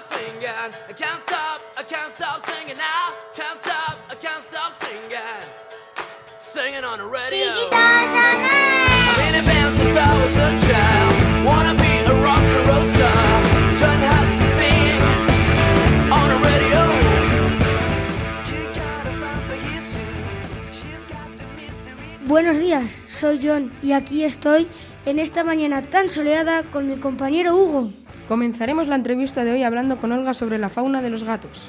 stop 0.00 0.18
singing. 0.18 0.48
I 0.88 0.92
can't 0.92 1.20
stop, 1.22 1.60
I 1.78 1.82
can't 1.82 2.12
stop 2.12 2.44
singing 2.46 2.76
now. 2.76 3.14
Can't 3.34 3.58
stop, 3.58 3.96
I 4.10 4.14
can't 4.14 4.42
stop 4.42 4.72
singing. 4.72 5.42
Singing 6.40 6.84
on 6.84 6.98
the 6.98 7.06
radio. 7.06 7.52
I've 7.70 9.16
been 9.18 9.34
in 9.38 9.44
bands 9.44 9.78
since 9.78 9.96
I 9.96 10.10
was 10.18 10.36
a 10.36 10.50
child. 10.66 11.46
Wanna 11.46 11.74
be 11.74 11.92
a 12.10 12.14
rock 12.26 12.42
and 12.42 12.68
roll 12.68 12.86
star. 12.96 13.26
Trying 13.78 14.04
hard 14.10 14.30
to 14.40 14.46
sing 14.58 15.00
on 16.10 16.26
the 16.32 16.38
radio. 16.48 16.82
She 18.46 18.58
got 18.78 19.06
a 19.06 19.14
fan 19.20 19.40
for 19.48 19.58
you 19.66 19.80
soon. 19.92 20.24
She's 20.78 21.06
got 21.06 21.28
the 21.38 21.46
mystery. 21.54 22.26
Buenos 22.26 22.58
días, 22.58 22.90
soy 23.06 23.38
John 23.42 23.70
y 23.82 23.92
aquí 23.92 24.24
estoy 24.24 24.68
en 25.06 25.18
esta 25.18 25.44
mañana 25.44 25.82
tan 25.82 26.10
soleada 26.10 26.64
con 26.64 26.88
mi 26.88 26.96
compañero 26.96 27.54
Hugo. 27.54 28.03
Comenzaremos 28.28 28.88
la 28.88 28.96
entrevista 28.96 29.44
de 29.44 29.52
hoy 29.52 29.62
hablando 29.64 29.98
con 29.98 30.10
Olga 30.10 30.32
sobre 30.32 30.56
la 30.58 30.70
fauna 30.70 31.02
de 31.02 31.10
los 31.10 31.24
gatos. 31.24 31.68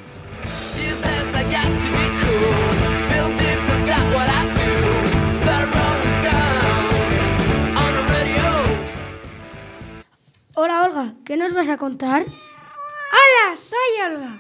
Hola 10.55 10.83
Olga, 10.83 11.13
¿qué 11.25 11.35
nos 11.35 11.53
vas 11.53 11.67
a 11.67 11.77
contar? 11.77 12.23
Hola, 12.23 13.57
soy 13.57 14.01
Olga. 14.05 14.39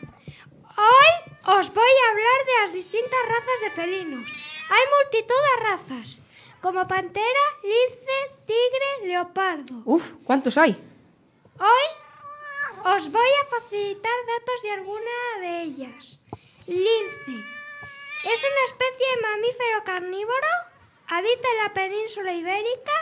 Hoy 0.77 1.57
os 1.59 1.73
voy 1.73 1.83
a 1.83 2.11
hablar 2.11 2.45
de 2.45 2.61
las 2.61 2.73
distintas 2.73 3.19
razas 3.27 3.61
de 3.61 3.81
felinos. 3.81 4.25
Hay 4.69 4.83
multitud 5.03 5.35
de 5.35 5.69
razas, 5.69 6.21
como 6.61 6.87
pantera, 6.87 7.25
lince, 7.61 8.35
tigre, 8.45 9.09
leopardo. 9.09 9.81
Uf, 9.83 10.13
¿cuántos 10.23 10.57
hay? 10.57 10.81
Hoy 11.59 12.04
os 12.85 13.11
voy 13.11 13.31
a 13.41 13.45
facilitar 13.47 14.17
datos 14.27 14.61
de 14.61 14.71
alguna 14.71 15.17
de 15.41 15.63
ellas. 15.63 16.19
Lince. 16.67 17.37
Es 18.33 18.41
una 18.51 18.63
especie 18.69 19.07
de 19.09 19.21
mamífero 19.21 19.83
carnívoro, 19.83 20.53
habita 21.07 21.47
en 21.49 21.63
la 21.63 21.73
península 21.73 22.33
ibérica 22.33 22.97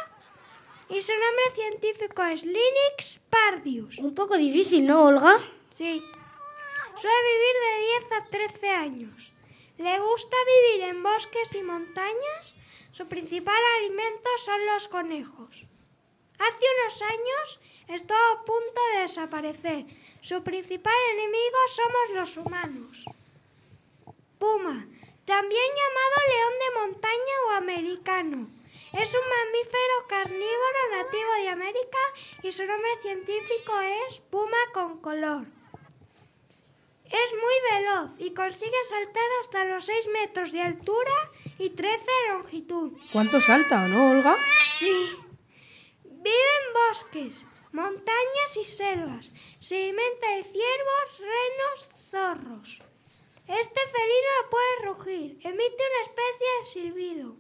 y 0.90 1.02
su 1.02 1.12
nombre 1.12 1.52
científico 1.56 2.24
es 2.24 2.44
Lynx 2.44 3.20
pardius. 3.30 3.98
Un 3.98 4.16
poco 4.16 4.38
difícil, 4.38 4.86
¿no, 4.86 5.04
Olga? 5.04 5.38
Sí. 5.72 6.02
Suele 7.02 7.18
vivir 7.34 7.56
de 7.66 7.80
10 8.00 8.12
a 8.12 8.26
13 8.26 8.70
años. 8.70 9.32
Le 9.78 10.00
gusta 10.00 10.38
vivir 10.46 10.90
en 10.90 11.04
bosques 11.04 11.56
y 11.56 11.64
montañas. 11.64 12.56
Su 12.94 13.08
principal 13.08 13.62
alimento 13.80 14.30
son 14.46 14.66
los 14.66 14.88
conejos. 14.88 15.66
Hace 16.40 16.66
unos 16.78 17.02
años 17.02 17.60
estuvo 17.88 18.18
a 18.18 18.46
punto 18.46 18.82
de 18.94 19.02
desaparecer. 19.02 19.86
Su 20.22 20.44
principal 20.44 20.94
enemigo 21.14 21.58
somos 21.68 22.20
los 22.20 22.38
humanos. 22.38 23.06
Puma, 24.40 24.88
también 25.26 25.70
llamado 25.80 26.16
león 26.30 26.54
de 26.60 26.80
montaña 26.80 27.36
o 27.48 27.52
americano. 27.52 28.48
Es 28.94 29.16
un 29.16 29.28
mamífero 29.28 30.08
carnívoro 30.08 30.82
nativo 30.92 31.34
de 31.42 31.50
América 31.50 31.98
y 32.44 32.52
su 32.52 32.66
nombre 32.66 32.92
científico 33.02 33.80
es 34.08 34.20
puma 34.20 34.58
con 34.74 35.00
color. 35.00 35.46
Es 37.06 37.32
muy 37.34 37.56
veloz 37.72 38.12
y 38.18 38.34
consigue 38.34 38.78
saltar 38.90 39.24
hasta 39.42 39.66
los 39.66 39.86
6 39.86 40.08
metros 40.14 40.52
de 40.52 40.62
altura 40.62 41.12
y 41.58 41.70
13 41.72 41.98
de 41.98 42.34
longitud. 42.34 42.92
¿Cuánto 43.12 43.40
salta, 43.42 43.88
no, 43.88 44.12
Olga? 44.12 44.36
Sí. 44.80 45.10
Vive 46.04 46.30
en 46.30 46.74
bosques, 46.74 47.46
montañas 47.74 48.58
y 48.58 48.64
selvas. 48.64 49.32
Se 49.60 49.76
alimenta 49.76 50.28
de 50.36 50.44
ciervos, 50.44 51.20
renos, 51.20 51.88
zorros. 52.10 52.82
Este 53.48 53.82
felino 53.88 54.32
no 54.42 54.50
puede 54.50 54.86
rugir. 54.86 55.40
Emite 55.44 55.84
una 55.90 56.02
especie 56.02 56.48
de 56.60 56.66
silbido. 56.66 57.36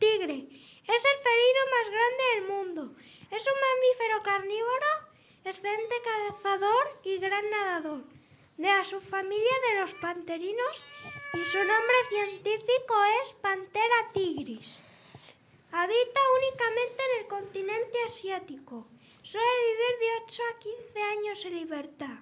Tigre. 0.00 0.48
Es 0.86 1.02
el 1.04 1.22
felino 1.22 1.62
más 1.70 1.90
grande 1.90 2.24
del 2.34 2.44
mundo. 2.48 2.96
Es 3.30 3.46
un 3.46 3.54
mamífero 3.60 4.22
carnívoro, 4.22 4.86
excelente 5.44 5.94
cazador 6.02 7.00
y 7.04 7.18
gran 7.18 7.48
nadador. 7.50 8.04
De 8.56 8.68
la 8.68 8.84
subfamilia 8.84 9.52
de 9.68 9.80
los 9.80 9.94
panterinos 9.94 10.82
y 11.32 11.44
su 11.44 11.58
nombre 11.58 11.96
científico 12.08 12.94
es 13.24 13.32
Pantera 13.34 14.12
tigris. 14.12 14.78
Habita 15.72 16.20
únicamente 16.38 17.02
en 17.02 17.20
el 17.20 17.28
continente 17.28 17.98
asiático. 18.06 18.86
Suele 19.24 19.46
vivir 19.72 19.94
de 20.00 20.08
8 20.26 20.42
a 20.44 20.58
15 20.60 21.02
años 21.16 21.44
en 21.46 21.54
libertad. 21.56 22.18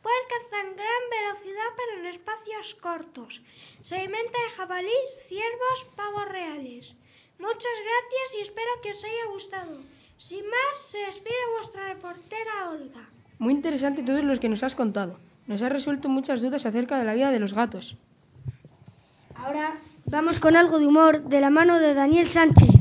Puede 0.00 0.14
alcanzar 0.22 0.76
gran 0.76 1.04
velocidad 1.10 1.70
pero 1.74 1.98
en 1.98 2.06
espacios 2.14 2.74
cortos. 2.80 3.42
Se 3.82 3.96
alimenta 3.96 4.38
de 4.38 4.54
jabalís, 4.56 5.10
ciervos, 5.26 5.78
pavos 5.96 6.28
reales. 6.28 6.94
Muchas 7.40 7.76
gracias 7.88 8.38
y 8.38 8.40
espero 8.42 8.70
que 8.84 8.90
os 8.92 9.04
haya 9.04 9.26
gustado. 9.32 9.78
Sin 10.16 10.44
más, 10.46 10.80
se 10.80 10.98
despide 10.98 11.34
vuestra 11.58 11.92
reportera 11.92 12.70
Olga. 12.70 13.08
Muy 13.40 13.52
interesante 13.52 14.04
todos 14.04 14.22
los 14.22 14.38
que 14.38 14.48
nos 14.48 14.62
has 14.62 14.76
contado. 14.76 15.18
Nos 15.48 15.60
has 15.60 15.72
resuelto 15.72 16.08
muchas 16.08 16.40
dudas 16.40 16.64
acerca 16.66 17.00
de 17.00 17.04
la 17.04 17.14
vida 17.14 17.32
de 17.32 17.40
los 17.40 17.52
gatos. 17.52 17.96
Ahora 19.34 19.76
vamos 20.06 20.38
con 20.38 20.54
algo 20.54 20.78
de 20.78 20.86
humor 20.86 21.24
de 21.24 21.40
la 21.40 21.50
mano 21.50 21.80
de 21.80 21.94
Daniel 21.94 22.28
Sánchez. 22.28 22.73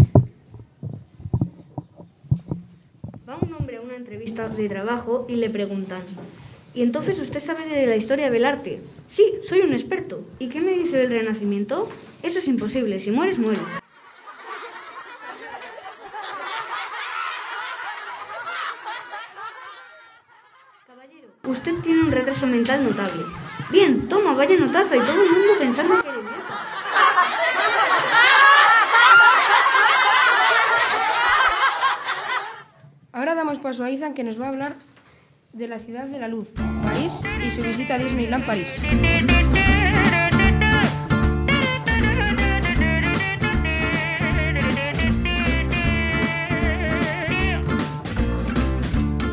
Un 3.42 3.54
hombre 3.54 3.78
a 3.78 3.82
una 3.82 3.96
entrevista 3.96 4.48
de 4.48 4.70
trabajo 4.70 5.26
y 5.28 5.36
le 5.36 5.50
preguntan, 5.50 6.02
¿y 6.74 6.84
entonces 6.84 7.20
usted 7.20 7.44
sabe 7.44 7.66
de 7.66 7.88
la 7.88 7.96
historia 7.96 8.30
del 8.30 8.46
arte? 8.46 8.80
Sí, 9.12 9.24
soy 9.50 9.62
un 9.62 9.74
experto. 9.74 10.24
¿Y 10.40 10.50
qué 10.50 10.62
me 10.62 10.72
dice 10.72 10.98
del 10.98 11.10
Renacimiento? 11.10 11.90
Eso 12.22 12.40
es 12.40 12.48
imposible, 12.48 13.00
si 13.00 13.12
mueres, 13.12 13.40
mueres. 13.40 13.64
Caballero, 20.88 21.28
usted 21.48 21.74
tiene 21.84 22.02
un 22.02 22.12
retraso 22.12 22.46
mental 22.46 22.84
notable. 22.84 23.24
Bien, 23.72 24.08
toma, 24.08 24.36
vaya 24.36 24.56
notaza 24.58 24.96
y 24.96 25.00
todo 25.00 25.24
el 25.24 25.32
mundo 25.32 25.54
pensando 25.60 26.02
que 26.02 26.10
era 26.10 26.24
paso 33.64 33.82
a 33.86 33.90
Izan 33.90 34.14
que 34.14 34.26
nos 34.26 34.38
va 34.40 34.48
a 34.48 34.50
hablar 34.50 34.74
de 35.54 35.68
la 35.70 35.80
ciudad 35.80 36.06
de 36.06 36.20
la 36.20 36.28
luz, 36.28 36.50
París 36.84 37.14
y 37.48 37.50
su 37.50 37.62
visita 37.62 37.96
a 37.96 37.98
Disneyland 37.98 38.46
París. 38.46 38.78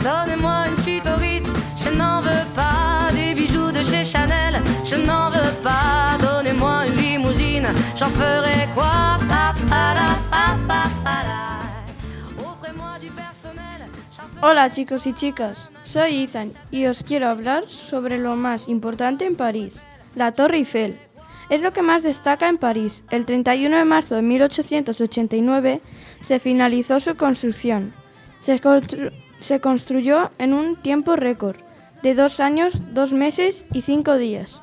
Donnez-moi 0.05 0.69
une 0.69 0.77
suite 0.85 1.07
au 1.13 1.17
Ritz, 1.19 1.53
je 1.83 1.91
n'en 1.99 2.21
veux 2.21 2.47
pas 2.55 3.11
des 3.13 3.35
bijoux 3.35 3.73
de 3.73 3.83
chez 3.83 4.05
Chanel, 4.05 4.61
je 4.85 4.95
n'en 4.95 5.31
veux 5.31 5.55
pas. 5.65 6.17
Donnez-moi 6.23 6.87
une 6.87 6.97
limousine, 7.03 7.69
j'en 7.97 8.11
ferai 8.11 8.69
quoi 8.77 9.19
Pa, 9.29 9.55
pa, 9.69 9.95
la, 9.99 10.11
pa, 10.69 11.00
Hola 14.43 14.73
chicos 14.73 15.07
y 15.07 15.13
chicas, 15.13 15.69
soy 15.85 16.25
Ethan 16.25 16.53
y 16.71 16.87
os 16.87 17.03
quiero 17.03 17.29
hablar 17.29 17.69
sobre 17.69 18.17
lo 18.17 18.37
más 18.37 18.69
importante 18.69 19.27
en 19.27 19.37
París, 19.37 19.75
la 20.15 20.33
Torre 20.33 20.57
Eiffel. 20.57 20.97
Es 21.51 21.61
lo 21.61 21.75
que 21.75 21.83
más 21.83 22.03
destaca 22.03 22.49
en 22.49 22.57
París. 22.57 23.05
El 23.11 23.27
31 23.27 23.77
de 23.77 23.85
marzo 23.85 24.15
de 24.15 24.23
1889 24.23 25.83
se 26.25 26.39
finalizó 26.39 27.01
su 27.01 27.17
construcción. 27.17 27.93
Se, 28.41 28.59
se 29.41 29.61
construyó 29.61 30.31
en 30.39 30.55
un 30.55 30.77
tiempo 30.77 31.17
récord 31.17 31.57
de 32.03 32.15
dos 32.15 32.41
años, 32.41 32.95
dos 32.95 33.13
meses 33.13 33.67
y 33.75 33.83
cinco 33.83 34.17
días. 34.17 34.63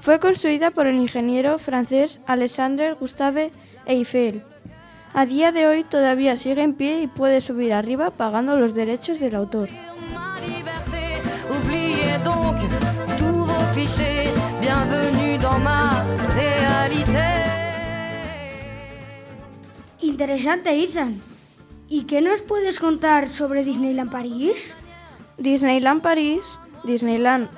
Fue 0.00 0.18
construida 0.18 0.70
por 0.70 0.86
el 0.86 0.96
ingeniero 0.96 1.58
francés 1.58 2.22
Alexandre 2.26 2.94
Gustave 2.94 3.52
Eiffel. 3.84 4.42
A 5.12 5.26
día 5.26 5.50
de 5.50 5.66
hoy 5.66 5.82
todavía 5.82 6.36
sigue 6.36 6.62
en 6.62 6.74
pie 6.74 7.02
y 7.02 7.06
puede 7.08 7.40
subir 7.40 7.72
arriba 7.72 8.10
pagando 8.10 8.56
los 8.56 8.74
derechos 8.74 9.18
del 9.18 9.34
autor. 9.34 9.68
Interesante, 20.00 20.82
Ethan. 20.82 21.20
¿Y 21.88 22.04
qué 22.04 22.20
nos 22.20 22.40
puedes 22.42 22.78
contar 22.78 23.28
sobre 23.28 23.64
Disneyland 23.64 24.12
París? 24.12 24.76
Disneyland 25.38 26.02
París, 26.02 26.42
Disneyland 26.84 27.48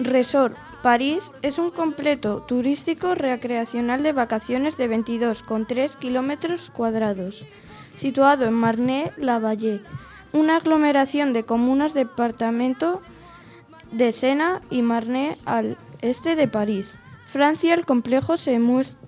Resort 0.00 0.56
París 0.84 1.32
es 1.40 1.58
un 1.58 1.70
completo 1.70 2.42
turístico 2.42 3.14
recreacional 3.14 4.02
de 4.02 4.12
vacaciones 4.12 4.76
de 4.76 4.90
22,3 4.90 5.96
kilómetros 5.96 6.68
cuadrados, 6.68 7.46
situado 7.96 8.44
en 8.44 8.52
Marne-la-Vallée, 8.52 9.80
una 10.34 10.56
aglomeración 10.56 11.32
de 11.32 11.44
comunas 11.44 11.94
departamento 11.94 13.00
de 13.92 14.12
Sena 14.12 14.60
y 14.68 14.82
Marne 14.82 15.38
al 15.46 15.78
este 16.02 16.36
de 16.36 16.48
París. 16.48 16.98
Francia, 17.32 17.72
el 17.72 17.86
complejo 17.86 18.36
se, 18.36 18.60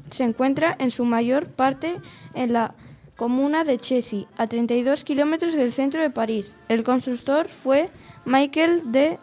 se 0.08 0.24
encuentra 0.24 0.74
en 0.78 0.90
su 0.90 1.04
mayor 1.04 1.46
parte 1.46 1.96
en 2.32 2.54
la 2.54 2.74
comuna 3.16 3.64
de 3.64 3.76
Chessy, 3.76 4.26
a 4.38 4.46
32 4.46 5.04
kilómetros 5.04 5.54
del 5.54 5.74
centro 5.74 6.00
de 6.00 6.08
París. 6.08 6.56
El 6.70 6.84
constructor 6.84 7.48
fue 7.62 7.90
Michael 8.24 8.92
de 8.92 9.18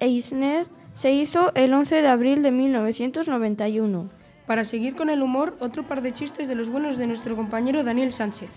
Eisner. 0.00 0.66
Se 0.94 1.10
hizo 1.10 1.52
el 1.54 1.74
11 1.74 2.02
de 2.02 2.08
abril 2.08 2.42
de 2.42 2.50
1991. 2.52 4.10
Para 4.46 4.64
seguir 4.64 4.94
con 4.94 5.10
el 5.10 5.22
humor, 5.22 5.56
otro 5.58 5.82
par 5.82 6.02
de 6.02 6.14
chistes 6.14 6.46
de 6.48 6.54
los 6.54 6.68
buenos 6.68 6.96
de 6.96 7.06
nuestro 7.06 7.34
compañero 7.34 7.82
Daniel 7.82 8.12
Sánchez. 8.12 8.50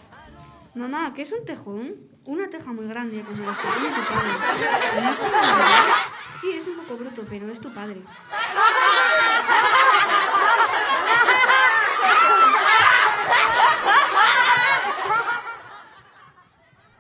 Mamá, 0.75 1.13
¿qué 1.15 1.23
es 1.23 1.31
un 1.31 1.43
tejón? 1.45 1.95
Una 2.25 2.47
teja 2.49 2.71
muy 2.71 2.87
grande, 2.87 3.21
como 3.21 3.43
la 3.43 3.53
que 3.53 3.67
tiene 3.79 3.95
tu 3.95 4.01
padre. 4.13 4.31
Sí, 6.41 6.51
es 6.51 6.67
un 6.67 6.75
poco 6.75 6.97
bruto, 6.97 7.25
pero 7.27 7.51
es 7.51 7.59
tu 7.59 7.73
padre. 7.73 8.01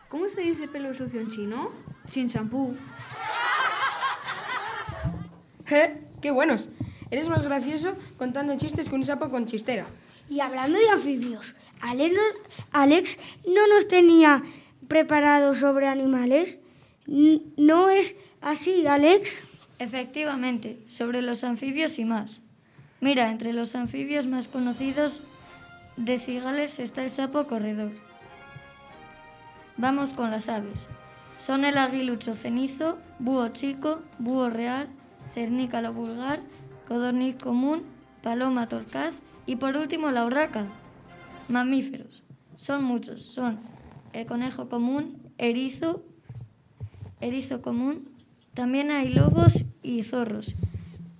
¿Cómo 0.09 0.29
se 0.29 0.41
dice 0.41 0.67
pelo 0.67 0.93
sucio 0.93 1.19
en 1.19 1.29
chino? 1.29 1.71
Sin 2.11 2.27
shampoo. 2.27 2.75
¡Je! 5.67 5.97
¡Qué 6.21 6.31
buenos! 6.31 6.69
Eres 7.11 7.29
más 7.29 7.43
gracioso 7.43 7.95
contando 8.17 8.57
chistes 8.57 8.89
que 8.89 8.95
un 8.95 9.03
sapo 9.03 9.29
con 9.29 9.45
chistera. 9.45 9.85
Y 10.29 10.39
hablando 10.39 10.77
de 10.77 10.89
anfibios, 10.89 11.55
Alex 12.71 13.19
no 13.45 13.67
nos 13.67 13.87
tenía 13.87 14.43
preparado 14.87 15.53
sobre 15.53 15.87
animales. 15.87 16.57
¿No 17.05 17.89
es 17.89 18.15
así, 18.41 18.87
Alex? 18.87 19.41
Efectivamente, 19.79 20.79
sobre 20.87 21.21
los 21.21 21.43
anfibios 21.43 21.99
y 21.99 22.05
más. 22.05 22.41
Mira, 22.99 23.29
entre 23.29 23.53
los 23.53 23.75
anfibios 23.75 24.25
más 24.25 24.47
conocidos 24.47 25.21
de 25.97 26.19
cigales 26.19 26.79
está 26.79 27.03
el 27.03 27.09
sapo 27.09 27.45
corredor. 27.45 27.91
Vamos 29.77 30.13
con 30.13 30.31
las 30.31 30.49
aves. 30.49 30.87
Son 31.39 31.63
el 31.63 31.77
aguilucho 31.77 32.33
cenizo, 32.33 32.97
búho 33.19 33.49
chico, 33.49 34.01
búho 34.17 34.49
real, 34.49 34.87
cernícalo 35.37 35.93
vulgar, 35.93 36.39
codorniz 36.87 37.35
común, 37.35 37.83
paloma 38.23 38.67
torcaz 38.67 39.13
y 39.45 39.57
por 39.57 39.77
último 39.77 40.09
la 40.09 40.25
urraca. 40.25 40.65
Mamíferos. 41.47 42.23
Son 42.55 42.83
muchos. 42.83 43.21
Son 43.21 43.59
el 44.13 44.25
conejo 44.25 44.67
común, 44.67 45.21
erizo, 45.37 46.03
erizo 47.21 47.61
común. 47.61 48.09
También 48.55 48.89
hay 48.89 49.09
lobos 49.09 49.63
y 49.83 50.01
zorros. 50.01 50.55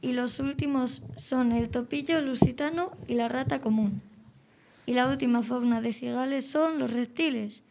Y 0.02 0.14
los 0.14 0.40
últimos 0.40 1.04
son 1.18 1.52
el 1.52 1.70
topillo 1.70 2.20
lusitano 2.20 2.94
y 3.08 3.14
la 3.14 3.28
rata 3.28 3.62
común. 3.62 4.02
Y 4.88 4.94
la 4.94 5.08
última 5.08 5.44
fauna 5.44 5.80
de 5.80 5.94
cigales 5.94 6.50
son 6.50 6.80
los 6.80 6.90
reptiles. 6.90 7.62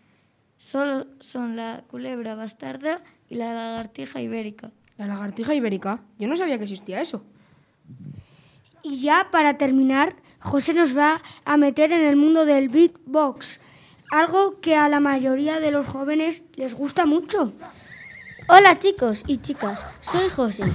Solo 0.58 1.08
son 1.18 1.56
la 1.56 1.82
culebra 1.88 2.36
bastarda 2.36 3.02
y 3.28 3.34
la 3.34 3.52
lagartija 3.52 4.20
ibérica. 4.22 4.70
La 4.98 5.06
lagartija 5.06 5.54
ibérica. 5.54 6.00
Yo 6.18 6.26
no 6.26 6.36
sabía 6.36 6.58
que 6.58 6.64
existía 6.64 7.00
eso. 7.00 7.22
Y 8.82 9.00
ya 9.00 9.28
para 9.30 9.58
terminar, 9.58 10.16
José 10.40 10.72
nos 10.72 10.96
va 10.96 11.22
a 11.44 11.56
meter 11.56 11.92
en 11.92 12.04
el 12.04 12.16
mundo 12.16 12.44
del 12.44 12.68
beatbox, 12.68 13.60
algo 14.10 14.60
que 14.60 14.76
a 14.76 14.88
la 14.88 15.00
mayoría 15.00 15.60
de 15.60 15.70
los 15.70 15.86
jóvenes 15.86 16.42
les 16.54 16.74
gusta 16.74 17.04
mucho. 17.04 17.52
Hola 18.48 18.78
chicos 18.78 19.24
y 19.26 19.38
chicas, 19.38 19.86
soy 20.00 20.28
José. 20.30 20.72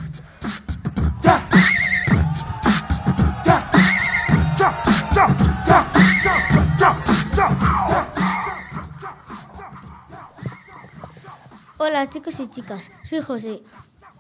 Hola 11.77 12.09
chicos 12.09 12.39
y 12.41 12.47
chicas, 12.50 12.91
soy 13.03 13.21
José. 13.21 13.62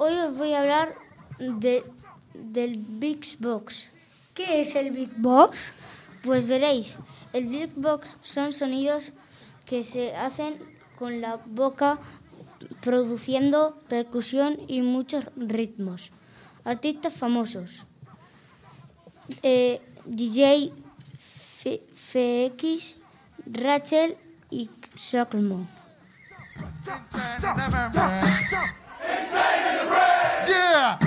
Hoy 0.03 0.17
os 0.17 0.35
voy 0.35 0.51
a 0.55 0.61
hablar 0.61 0.95
de, 1.37 1.83
del 2.33 2.75
Big 2.75 3.37
Box. 3.37 3.87
¿Qué 4.33 4.61
es 4.61 4.75
el 4.75 4.89
beatbox? 4.89 5.73
Pues 6.23 6.47
veréis, 6.47 6.95
el 7.33 7.45
Big 7.45 7.69
Box 7.75 8.17
son 8.23 8.51
sonidos 8.51 9.11
que 9.63 9.83
se 9.83 10.15
hacen 10.15 10.55
con 10.97 11.21
la 11.21 11.35
boca 11.45 11.99
produciendo 12.81 13.79
percusión 13.89 14.57
y 14.67 14.81
muchos 14.81 15.25
ritmos. 15.35 16.09
Artistas 16.63 17.13
famosos. 17.13 17.85
Eh, 19.43 19.83
DJ 20.05 20.73
FX, 21.61 22.95
Rachel 23.45 24.17
y 24.49 24.67
Socklemore. 24.97 25.67
Yeah. 30.47 30.97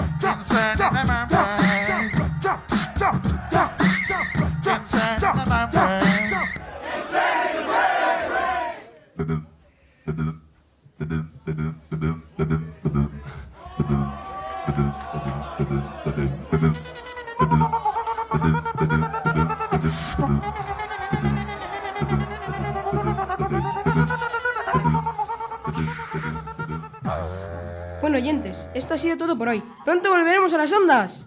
Thank 20.17 20.69
you. 20.69 20.74
Oyentes, 28.15 28.69
esto 28.75 28.95
ha 28.95 28.99
sido 28.99 29.17
todo 29.19 29.37
por 29.37 29.49
hoy. 29.49 29.63
Pronto 29.85 30.11
volveremos 30.11 30.55
a 30.55 30.59
las 30.59 30.73
ondas. 30.73 31.27